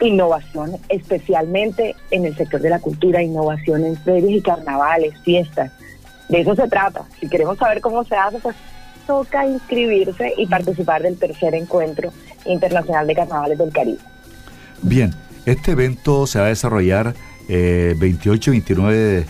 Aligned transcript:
innovación, 0.00 0.76
especialmente 0.88 1.96
en 2.10 2.24
el 2.24 2.36
sector 2.36 2.60
de 2.60 2.70
la 2.70 2.78
cultura, 2.78 3.22
innovación 3.22 3.84
en 3.84 3.96
ferias 3.96 4.30
y 4.30 4.40
carnavales, 4.42 5.14
fiestas. 5.24 5.72
De 6.28 6.40
eso 6.40 6.54
se 6.54 6.68
trata. 6.68 7.02
Si 7.20 7.28
queremos 7.28 7.58
saber 7.58 7.80
cómo 7.80 8.04
se 8.04 8.14
hace, 8.14 8.38
pues 8.38 8.54
toca 9.06 9.46
inscribirse 9.46 10.34
y 10.36 10.46
participar 10.46 11.02
del 11.02 11.18
tercer 11.18 11.54
encuentro 11.54 12.12
internacional 12.44 13.06
de 13.06 13.14
carnavales 13.14 13.58
del 13.58 13.72
Caribe. 13.72 13.98
Bien, 14.82 15.14
este 15.46 15.72
evento 15.72 16.26
se 16.26 16.38
va 16.38 16.46
a 16.46 16.48
desarrollar 16.48 17.14
eh, 17.48 17.94
28 17.98 18.50
y 18.50 18.52
29 18.52 18.96
de, 18.96 19.26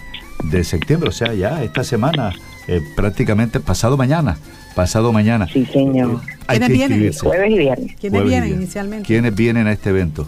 de, 0.51 0.65
septiembre, 0.65 1.09
o 1.09 1.13
sea, 1.13 1.33
ya 1.33 1.63
esta 1.63 1.85
semana, 1.85 2.35
eh, 2.67 2.81
prácticamente 2.97 3.61
pasado 3.61 3.97
mañana. 3.97 4.37
Pasado 4.75 5.13
mañana. 5.13 5.49
Sí, 5.53 5.65
señor. 5.67 6.21
Eh, 6.29 6.37
hay 6.47 6.61
que 6.61 6.69
vienen? 6.69 7.13
Jueves 7.13 7.51
y 7.51 7.59
viernes. 7.59 7.97
¿Quiénes 8.01 8.25
vienen 8.25 8.53
inicialmente? 8.55 9.07
¿Quiénes 9.07 9.35
vienen 9.35 9.67
a 9.67 9.73
este 9.73 9.91
evento? 9.91 10.27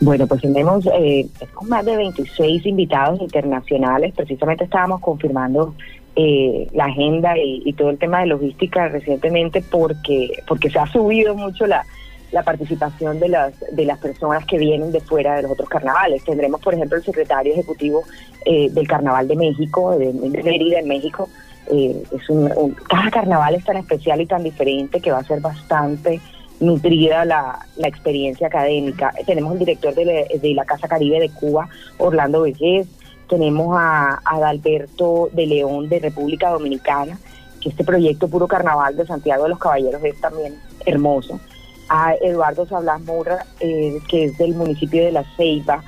Bueno, 0.00 0.26
pues 0.26 0.40
tenemos 0.40 0.86
eh, 0.86 1.26
más 1.62 1.84
de 1.84 1.96
26 1.96 2.64
invitados 2.64 3.20
internacionales. 3.20 4.14
Precisamente 4.16 4.64
estábamos 4.64 5.00
confirmando 5.02 5.74
eh, 6.16 6.66
la 6.72 6.86
agenda 6.86 7.34
y, 7.36 7.72
todo 7.74 7.90
el 7.90 7.98
tema 7.98 8.20
de 8.20 8.26
logística 8.26 8.88
recientemente 8.88 9.62
porque 9.62 10.42
porque 10.48 10.70
se 10.70 10.78
ha 10.78 10.86
subido 10.86 11.34
mucho 11.34 11.66
la, 11.66 11.84
la 12.32 12.42
participación 12.42 13.20
de 13.20 13.28
las 13.28 13.52
de 13.72 13.84
las 13.84 13.98
personas 13.98 14.44
que 14.46 14.58
vienen 14.58 14.90
de 14.90 15.00
fuera 15.00 15.36
de 15.36 15.42
los 15.42 15.52
otros 15.52 15.68
carnavales. 15.68 16.24
Tendremos, 16.24 16.60
por 16.62 16.74
ejemplo, 16.74 16.96
el 16.96 17.04
secretario 17.04 17.52
ejecutivo 17.52 18.02
eh, 18.46 18.70
del 18.70 18.88
Carnaval 18.88 19.28
de 19.28 19.36
México, 19.36 19.96
de, 19.98 20.12
de 20.12 20.42
Mérida, 20.42 20.80
en 20.80 20.88
México. 20.88 21.28
Eh, 21.70 22.02
es 22.10 22.28
un, 22.30 22.50
un, 22.56 22.72
cada 22.88 23.10
carnaval 23.10 23.54
es 23.54 23.64
tan 23.64 23.76
especial 23.76 24.20
y 24.20 24.26
tan 24.26 24.42
diferente 24.42 25.00
que 25.00 25.12
va 25.12 25.18
a 25.18 25.24
ser 25.24 25.40
bastante 25.40 26.20
nutrida 26.60 27.24
la, 27.24 27.66
la 27.76 27.88
experiencia 27.88 28.46
académica. 28.46 29.12
Tenemos 29.26 29.52
el 29.54 29.58
director 29.60 29.94
de, 29.94 30.04
la, 30.04 30.38
de 30.38 30.54
la 30.54 30.64
Casa 30.64 30.86
Caribe 30.86 31.18
de 31.18 31.30
Cuba, 31.30 31.68
Orlando 31.98 32.42
Vejez. 32.42 32.86
Tenemos 33.28 33.76
a, 33.78 34.20
a 34.24 34.54
de 34.54 35.46
León 35.46 35.88
de 35.88 35.98
República 35.98 36.50
Dominicana, 36.50 37.18
que 37.60 37.68
este 37.68 37.84
proyecto 37.84 38.28
Puro 38.28 38.46
Carnaval 38.46 38.96
de 38.96 39.06
Santiago 39.06 39.44
de 39.44 39.50
los 39.50 39.58
Caballeros 39.58 40.02
es 40.04 40.20
también 40.20 40.54
hermoso 40.86 41.40
a 41.88 42.14
Eduardo 42.14 42.66
Sablas 42.66 43.00
Murra, 43.00 43.44
eh, 43.58 43.98
que 44.08 44.26
es 44.26 44.38
del 44.38 44.54
municipio 44.54 45.04
de 45.04 45.12
La 45.12 45.24
Ceiba, 45.36 45.82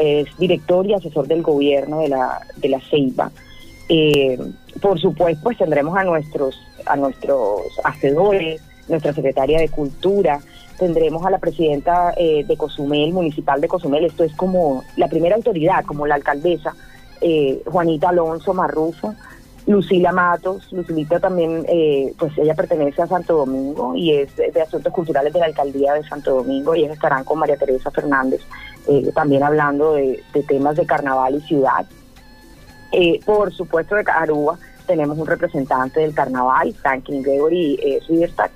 es 0.00 0.26
director 0.38 0.86
y 0.86 0.94
asesor 0.94 1.26
del 1.26 1.42
gobierno 1.42 2.00
de 2.00 2.08
la, 2.08 2.40
de 2.56 2.68
la 2.68 2.80
Ceiba. 2.80 3.30
Eh, 3.88 4.38
por 4.80 4.98
supuesto, 4.98 5.42
pues 5.42 5.58
tendremos 5.58 5.96
a 5.96 6.04
nuestros, 6.04 6.58
a 6.86 6.96
nuestros 6.96 7.60
hacedores, 7.84 8.62
nuestra 8.88 9.12
secretaria 9.12 9.58
de 9.58 9.68
Cultura, 9.68 10.40
tendremos 10.78 11.24
a 11.24 11.30
la 11.30 11.38
presidenta 11.38 12.12
eh, 12.16 12.44
de 12.44 12.56
Cozumel, 12.56 13.12
municipal 13.12 13.60
de 13.60 13.68
Cozumel, 13.68 14.04
esto 14.04 14.24
es 14.24 14.34
como 14.34 14.84
la 14.96 15.08
primera 15.08 15.36
autoridad, 15.36 15.84
como 15.84 16.06
la 16.06 16.16
alcaldesa, 16.16 16.74
eh, 17.20 17.62
Juanita 17.66 18.10
Alonso 18.10 18.52
Marrufo, 18.54 19.14
Lucila 19.66 20.12
Matos, 20.12 20.72
Lucilita 20.72 21.18
también, 21.18 21.64
eh, 21.68 22.14
pues 22.16 22.32
ella 22.38 22.54
pertenece 22.54 23.02
a 23.02 23.08
Santo 23.08 23.38
Domingo 23.38 23.96
y 23.96 24.12
es 24.12 24.36
de, 24.36 24.62
Asuntos 24.62 24.92
Culturales 24.92 25.32
de 25.32 25.40
la 25.40 25.46
Alcaldía 25.46 25.94
de 25.94 26.04
Santo 26.04 26.36
Domingo 26.36 26.74
y 26.74 26.80
ellos 26.80 26.92
estarán 26.92 27.24
con 27.24 27.40
María 27.40 27.56
Teresa 27.56 27.90
Fernández 27.90 28.42
eh, 28.86 29.10
también 29.12 29.42
hablando 29.42 29.94
de, 29.94 30.22
de, 30.32 30.42
temas 30.44 30.76
de 30.76 30.86
carnaval 30.86 31.34
y 31.34 31.40
ciudad. 31.40 31.84
Eh, 32.92 33.18
por 33.24 33.52
supuesto 33.52 33.96
de 33.96 34.04
Aruba 34.06 34.56
tenemos 34.86 35.18
un 35.18 35.26
representante 35.26 36.00
del 36.00 36.14
carnaval, 36.14 36.72
Franklin 36.74 37.22
Gregory 37.22 37.78
eh, 37.82 38.00
Riverstack. 38.08 38.52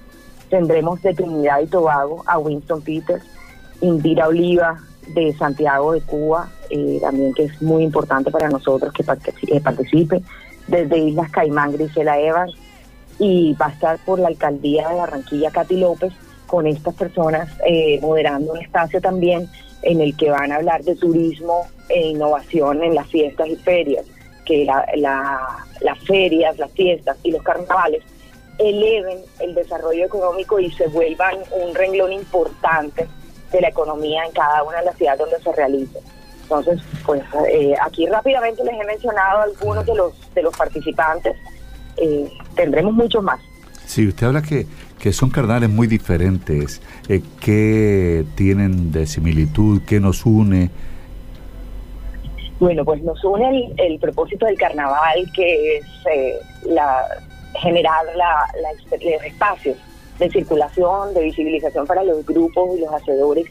Tendremos 0.50 1.00
de 1.02 1.14
Trinidad 1.14 1.60
y 1.60 1.66
Tobago 1.66 2.22
a 2.26 2.38
Winston 2.38 2.82
Peters, 2.82 3.24
Indira 3.80 4.28
Oliva 4.28 4.78
de 5.14 5.32
Santiago 5.34 5.92
de 5.92 6.00
Cuba, 6.02 6.50
eh, 6.68 6.98
también 7.00 7.32
que 7.34 7.44
es 7.44 7.62
muy 7.62 7.82
importante 7.82 8.30
para 8.30 8.48
nosotros 8.48 8.92
que 8.92 9.02
participe 9.04 10.22
desde 10.66 10.98
Islas 10.98 11.30
Caimán, 11.30 11.72
Grisela 11.72 12.18
Evans, 12.18 12.52
y 13.18 13.54
va 13.54 13.66
a 13.66 13.70
estar 13.70 13.98
por 14.04 14.18
la 14.18 14.28
alcaldía 14.28 14.88
de 14.88 14.94
Barranquilla, 14.96 15.50
Katy 15.50 15.76
López, 15.76 16.12
con 16.46 16.66
estas 16.66 16.94
personas 16.94 17.48
eh, 17.66 18.00
moderando 18.00 18.52
un 18.52 18.58
espacio 18.58 19.00
también 19.00 19.48
en 19.82 20.00
el 20.00 20.16
que 20.16 20.30
van 20.30 20.52
a 20.52 20.56
hablar 20.56 20.82
de 20.82 20.96
turismo 20.96 21.66
e 21.88 22.08
innovación 22.08 22.82
en 22.82 22.94
las 22.94 23.06
fiestas 23.08 23.48
y 23.48 23.56
ferias, 23.56 24.04
que 24.44 24.64
la, 24.64 24.84
la, 24.96 25.38
las 25.80 25.98
ferias, 26.00 26.58
las 26.58 26.72
fiestas 26.72 27.16
y 27.22 27.30
los 27.30 27.42
carnavales 27.42 28.02
eleven 28.60 29.18
el 29.40 29.54
desarrollo 29.54 30.04
económico 30.04 30.60
y 30.60 30.70
se 30.72 30.86
vuelvan 30.88 31.36
un 31.52 31.74
renglón 31.74 32.12
importante 32.12 33.08
de 33.50 33.60
la 33.60 33.68
economía 33.68 34.24
en 34.24 34.32
cada 34.32 34.62
una 34.62 34.78
de 34.78 34.84
las 34.84 34.96
ciudades 34.96 35.20
donde 35.20 35.40
se 35.42 35.52
realice. 35.52 35.98
Entonces, 36.42 36.80
pues 37.06 37.22
eh, 37.48 37.74
aquí 37.80 38.06
rápidamente 38.06 38.62
les 38.64 38.74
he 38.74 38.84
mencionado 38.84 39.42
algunos 39.42 39.86
de 39.86 39.94
los 39.94 40.12
de 40.34 40.42
los 40.42 40.56
participantes. 40.56 41.36
Eh, 41.96 42.30
tendremos 42.54 42.92
muchos 42.92 43.22
más. 43.22 43.40
Sí, 43.86 44.06
usted 44.06 44.26
habla 44.26 44.42
que, 44.42 44.66
que 44.98 45.12
son 45.12 45.30
carnavales 45.30 45.70
muy 45.70 45.86
diferentes. 45.86 46.80
Eh, 47.08 47.22
¿Qué 47.40 48.24
tienen 48.36 48.92
de 48.92 49.06
similitud? 49.06 49.82
¿Qué 49.86 50.00
nos 50.00 50.24
une? 50.26 50.70
Bueno, 52.60 52.84
pues 52.84 53.02
nos 53.02 53.24
une 53.24 53.48
el, 53.48 53.92
el 53.92 53.98
propósito 53.98 54.46
del 54.46 54.58
carnaval, 54.58 55.30
que 55.34 55.78
es 55.78 55.84
eh, 56.12 56.38
la, 56.66 57.04
generar 57.54 58.04
la, 58.16 58.46
espacios 59.24 59.76
de 60.18 60.30
circulación, 60.30 61.14
de 61.14 61.22
visibilización 61.22 61.86
para 61.86 62.04
los 62.04 62.24
grupos 62.26 62.76
y 62.76 62.80
los 62.80 62.92
hacedores 62.92 63.46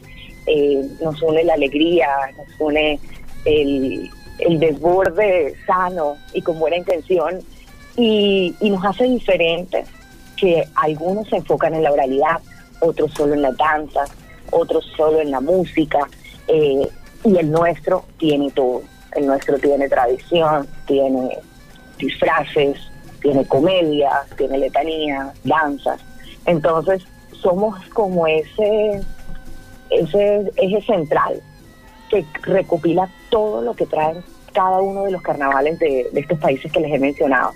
eh, 0.46 0.82
nos 1.02 1.20
une 1.22 1.44
la 1.44 1.54
alegría, 1.54 2.08
nos 2.36 2.48
une 2.58 2.98
el, 3.44 4.10
el, 4.38 4.58
desborde 4.58 5.54
sano 5.66 6.16
y 6.32 6.40
con 6.40 6.58
buena 6.58 6.76
intención 6.76 7.40
y, 7.96 8.54
y, 8.60 8.70
nos 8.70 8.84
hace 8.84 9.04
diferentes 9.04 9.88
que 10.36 10.64
algunos 10.76 11.28
se 11.28 11.36
enfocan 11.36 11.74
en 11.74 11.82
la 11.82 11.92
oralidad, 11.92 12.40
otros 12.80 13.12
solo 13.12 13.34
en 13.34 13.42
la 13.42 13.52
danza, 13.52 14.04
otros 14.50 14.84
solo 14.96 15.20
en 15.20 15.30
la 15.30 15.40
música 15.40 16.08
eh, 16.48 16.88
y 17.24 17.36
el 17.36 17.50
nuestro 17.50 18.04
tiene 18.18 18.50
todo. 18.50 18.82
El 19.14 19.26
nuestro 19.26 19.58
tiene 19.58 19.88
tradición, 19.88 20.66
tiene 20.86 21.38
disfraces, 21.98 22.78
tiene 23.20 23.46
comedias, 23.46 24.28
tiene 24.36 24.58
letanías, 24.58 25.32
danzas. 25.44 26.00
Entonces 26.46 27.02
somos 27.40 27.78
como 27.90 28.26
ese 28.26 29.00
ese 29.90 30.50
eje 30.56 30.82
central 30.82 31.42
que 32.08 32.24
recopila 32.42 33.08
todo 33.28 33.62
lo 33.62 33.74
que 33.74 33.86
traen 33.86 34.22
cada 34.52 34.78
uno 34.80 35.04
de 35.04 35.12
los 35.12 35.22
carnavales 35.22 35.78
de, 35.78 36.08
de 36.12 36.20
estos 36.20 36.38
países 36.38 36.70
que 36.70 36.80
les 36.80 36.92
he 36.92 36.98
mencionado. 36.98 37.52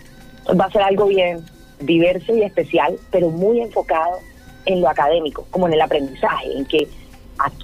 Va 0.61 0.67
a 0.67 0.71
ser 0.71 0.83
algo 0.83 1.07
bien 1.07 1.45
diverso 1.81 2.35
y 2.35 2.43
especial, 2.43 2.97
pero 3.11 3.31
muy 3.31 3.61
enfocado 3.61 4.19
en 4.67 4.81
lo 4.81 4.89
académico, 4.89 5.47
como 5.51 5.67
en 5.67 5.75
el 5.75 5.81
aprendizaje, 5.81 6.57
en 6.57 6.65
que 6.67 6.89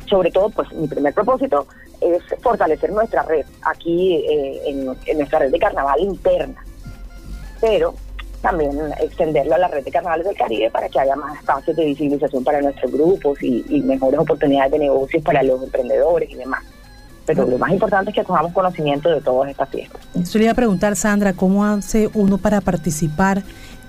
sobre 0.09 0.31
todo, 0.31 0.51
pues 0.51 0.71
mi 0.73 0.89
primer 0.89 1.15
propósito 1.15 1.67
es 2.01 2.23
fortalecer 2.41 2.91
nuestra 2.91 3.23
red 3.23 3.47
aquí 3.63 4.17
eh, 4.17 4.61
en 4.67 5.19
nuestra 5.19 5.39
red 5.39 5.51
de 5.51 5.59
carnaval 5.59 6.01
interna, 6.01 6.65
pero 7.61 7.95
también 8.43 8.73
extenderlo 9.01 9.55
a 9.55 9.59
la 9.59 9.69
red 9.69 9.85
de 9.85 9.91
carnavales 9.91 10.27
del 10.27 10.37
Caribe 10.37 10.71
para 10.71 10.89
que 10.89 10.99
haya 10.99 11.15
más 11.15 11.39
espacios 11.39 11.77
de 11.77 11.85
visibilización 11.85 12.43
para 12.43 12.61
nuestros 12.63 12.91
grupos 12.91 13.43
y, 13.43 13.65
y 13.69 13.83
mejores 13.83 14.19
oportunidades 14.19 14.73
de 14.73 14.79
negocios 14.79 15.23
para 15.23 15.43
los 15.43 15.63
emprendedores 15.63 16.31
y 16.31 16.37
demás. 16.37 16.63
Pero 17.27 17.47
lo 17.47 17.59
más 17.59 17.71
importante 17.71 18.11
es 18.11 18.17
que 18.17 18.25
cojamos 18.25 18.53
conocimiento 18.53 19.09
de 19.11 19.21
todas 19.21 19.51
estas 19.51 19.69
fiestas. 19.69 20.01
Yo 20.15 20.39
le 20.39 20.47
iba 20.47 20.53
a 20.53 20.57
preguntar, 20.57 20.97
Sandra, 20.97 21.33
¿cómo 21.35 21.65
hace 21.65 22.11
uno 22.15 22.39
para 22.39 22.61
participar? 22.61 23.43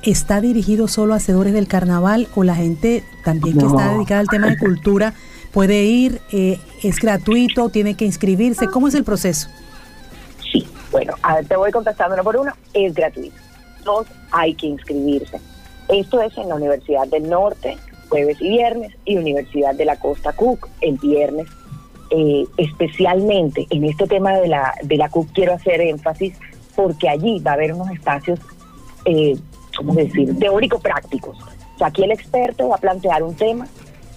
¿Está 0.03 0.41
dirigido 0.41 0.87
solo 0.87 1.13
a 1.13 1.17
hacedores 1.17 1.53
del 1.53 1.67
carnaval 1.67 2.27
o 2.35 2.43
la 2.43 2.55
gente 2.55 3.03
también 3.23 3.57
que 3.57 3.63
no. 3.63 3.69
está 3.69 3.93
dedicada 3.93 4.19
al 4.19 4.27
tema 4.27 4.47
de 4.47 4.57
cultura 4.57 5.13
puede 5.51 5.83
ir? 5.83 6.21
Eh, 6.31 6.59
¿Es 6.83 6.99
gratuito? 6.99 7.69
¿Tiene 7.69 7.96
que 7.96 8.05
inscribirse? 8.05 8.67
¿Cómo 8.67 8.90
es 8.90 8.96
el 8.96 9.03
proceso? 9.03 9.47
Sí, 10.51 10.67
bueno, 10.91 11.13
a 11.22 11.35
ver, 11.35 11.47
te 11.47 11.55
voy 11.55 11.72
contestando 11.72 12.16
uno 12.16 12.23
por 12.23 12.35
uno. 12.35 12.51
Es 12.73 12.93
gratuito 12.93 13.35
dos 13.83 14.07
hay 14.31 14.53
que 14.53 14.67
inscribirse. 14.67 15.39
Esto 15.89 16.22
es 16.22 16.37
en 16.37 16.49
la 16.49 16.55
Universidad 16.55 17.07
del 17.07 17.29
Norte, 17.29 17.78
jueves 18.09 18.37
y 18.39 18.49
viernes, 18.49 18.93
y 19.05 19.17
Universidad 19.17 19.75
de 19.75 19.85
la 19.85 19.97
Costa 19.97 20.33
Cook, 20.33 20.69
el 20.81 20.97
viernes. 20.97 21.47
Eh, 22.13 22.45
especialmente 22.57 23.66
en 23.69 23.85
este 23.85 24.05
tema 24.05 24.33
de 24.35 24.49
la, 24.49 24.73
de 24.83 24.97
la 24.97 25.07
CUC 25.07 25.31
quiero 25.31 25.53
hacer 25.53 25.79
énfasis 25.79 26.33
porque 26.75 27.07
allí 27.07 27.39
va 27.39 27.51
a 27.51 27.53
haber 27.53 27.73
unos 27.73 27.89
espacios, 27.89 28.37
eh, 29.05 29.37
¿cómo 29.78 29.93
decir?, 29.93 30.37
teórico-prácticos. 30.37 31.37
O 31.39 31.77
sea, 31.77 31.87
aquí 31.87 32.03
el 32.03 32.11
experto 32.11 32.67
va 32.67 32.75
a 32.75 32.79
plantear 32.79 33.23
un 33.23 33.35
tema 33.35 33.66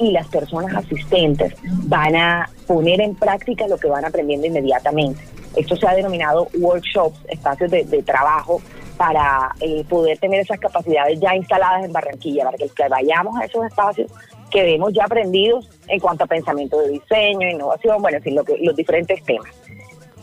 y 0.00 0.10
las 0.10 0.26
personas 0.26 0.74
asistentes 0.74 1.54
van 1.84 2.16
a 2.16 2.50
poner 2.66 3.00
en 3.00 3.14
práctica 3.14 3.68
lo 3.68 3.78
que 3.78 3.86
van 3.86 4.04
aprendiendo 4.04 4.48
inmediatamente. 4.48 5.22
Esto 5.54 5.76
se 5.76 5.86
ha 5.86 5.94
denominado 5.94 6.48
workshops, 6.58 7.18
espacios 7.28 7.70
de, 7.70 7.84
de 7.84 8.02
trabajo 8.02 8.60
para 8.96 9.54
eh, 9.60 9.84
poder 9.88 10.18
tener 10.18 10.40
esas 10.40 10.58
capacidades 10.58 11.18
ya 11.20 11.34
instaladas 11.34 11.84
en 11.84 11.92
Barranquilla, 11.92 12.44
para 12.44 12.56
que, 12.56 12.68
que 12.68 12.88
vayamos 12.88 13.36
a 13.40 13.44
esos 13.44 13.64
espacios 13.66 14.10
quedemos 14.54 14.92
ya 14.92 15.04
aprendidos 15.04 15.68
en 15.88 15.98
cuanto 15.98 16.22
a 16.22 16.26
pensamiento 16.28 16.78
de 16.78 16.90
diseño, 16.90 17.50
innovación, 17.50 18.00
bueno, 18.00 18.18
en 18.18 18.22
fin, 18.22 18.36
lo 18.36 18.44
que, 18.44 18.56
los 18.58 18.76
diferentes 18.76 19.20
temas. 19.24 19.50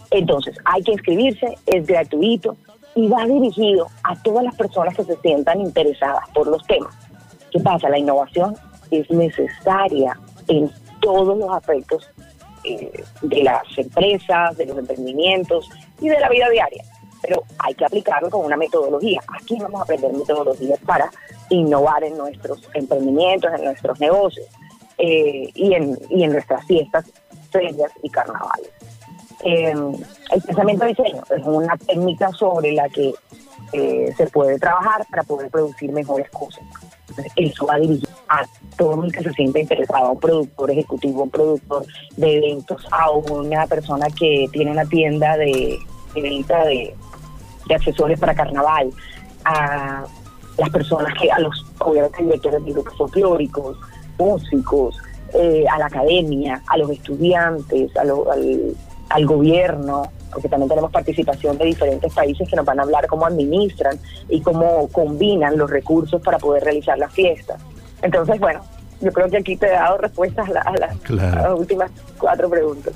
Entonces, 0.10 0.56
hay 0.64 0.82
que 0.84 0.94
inscribirse, 0.94 1.58
es 1.66 1.86
gratuito 1.86 2.56
y 2.96 3.10
va 3.10 3.26
dirigido 3.26 3.88
a 4.04 4.16
todas 4.24 4.46
las 4.46 4.56
personas 4.56 4.96
que 4.96 5.04
se 5.04 5.18
sientan 5.18 5.60
interesadas 5.60 6.30
por 6.34 6.48
los 6.48 6.66
temas. 6.66 6.96
¿Qué 7.52 7.60
pasa? 7.60 7.90
La 7.90 8.00
innovación 8.00 8.56
es 8.90 9.10
necesaria 9.12 10.18
en 10.48 10.72
todos 11.02 11.38
los 11.38 11.50
aspectos 11.52 12.10
eh, 12.64 13.04
de 13.22 13.44
las 13.44 13.64
empresas, 13.78 14.56
de 14.56 14.66
los 14.66 14.78
emprendimientos 14.78 15.70
y 16.00 16.08
de 16.08 16.20
la 16.22 16.30
vida 16.30 16.50
diaria. 16.50 16.84
Pero 17.22 17.44
hay 17.60 17.74
que 17.76 17.86
aplicarlo 17.86 18.30
con 18.30 18.46
una 18.46 18.58
metodología. 18.58 19.22
Aquí 19.40 19.58
vamos 19.60 19.82
a 19.82 19.84
aprender 19.84 20.12
metodologías 20.14 20.80
para 20.80 21.10
innovar 21.50 22.04
en 22.04 22.18
nuestros 22.18 22.68
emprendimientos, 22.74 23.52
en 23.54 23.66
nuestros 23.66 24.00
negocios 24.00 24.48
eh, 24.98 25.50
y, 25.54 25.74
en, 25.74 25.98
y 26.10 26.24
en 26.24 26.32
nuestras 26.32 26.66
fiestas, 26.66 27.06
ferias 27.52 27.92
y 28.02 28.10
carnavales. 28.10 28.70
Eh, 29.44 29.74
el 30.32 30.42
pensamiento 30.42 30.86
de 30.86 30.90
diseño 30.90 31.24
es 31.30 31.44
una 31.46 31.76
técnica 31.78 32.32
sobre 32.32 32.74
la 32.74 32.88
que 32.90 33.14
eh, 33.74 34.14
se 34.16 34.28
puede 34.28 34.60
trabajar 34.60 35.06
para 35.10 35.24
poder 35.24 35.50
producir 35.50 35.92
mejores 35.92 36.30
cosas. 36.30 36.64
Entonces, 37.10 37.32
eso 37.36 37.66
va 37.66 37.78
dirigido 37.78 38.10
a 38.30 38.46
todo 38.78 39.04
el 39.04 39.12
que 39.12 39.24
se 39.24 39.32
siente 39.34 39.62
interesado, 39.62 40.06
a 40.06 40.12
un 40.12 40.20
productor 40.20 40.72
ejecutivo, 40.72 41.24
un 41.24 41.30
productor 41.30 41.86
de 42.16 42.38
eventos, 42.38 42.86
a 42.92 43.12
una 43.12 43.68
persona 43.68 44.08
que 44.08 44.48
tiene 44.52 44.72
una 44.72 44.86
tienda 44.86 45.36
de, 45.38 45.80
venta 46.20 46.66
de, 46.66 46.96
accesorios 47.74 48.20
para 48.20 48.34
carnaval, 48.34 48.92
a 49.46 50.04
las 50.58 50.70
personas 50.72 51.14
que, 51.20 51.32
a 51.32 51.40
los 51.40 51.66
obviamente 51.80 52.24
directores 52.24 52.66
de 52.66 52.74
grupos 52.74 52.98
folclóricos, 52.98 53.78
músicos, 54.18 54.98
eh, 55.34 55.64
a 55.72 55.80
la 55.80 55.86
academia, 55.86 56.62
a 56.68 56.78
los 56.78 56.90
estudiantes, 56.90 57.96
a 57.96 58.02
al, 58.02 58.76
al 59.10 59.26
gobierno, 59.26 60.04
porque 60.32 60.50
también 60.50 60.70
tenemos 60.70 60.92
participación 60.92 61.58
de 61.58 61.66
diferentes 61.66 62.14
países 62.14 62.50
que 62.50 62.56
nos 62.56 62.66
van 62.66 62.80
a 62.80 62.84
hablar 62.84 63.08
cómo 63.08 63.26
administran 63.26 64.00
y 64.30 64.42
cómo 64.42 64.88
combinan 64.90 65.58
los 65.58 65.70
recursos 65.70 66.22
para 66.22 66.38
poder 66.40 66.64
realizar 66.64 66.98
las 66.98 67.14
fiestas. 67.14 67.62
Entonces, 68.02 68.40
bueno, 68.40 68.62
yo 69.02 69.12
creo 69.12 69.30
que 69.30 69.38
aquí 69.38 69.58
te 69.58 69.68
he 69.68 69.72
dado 69.72 69.98
respuestas 69.98 70.48
a, 70.50 70.72
las 70.78 70.96
últimas 71.56 71.92
cuatro 72.18 72.50
preguntas. 72.50 72.94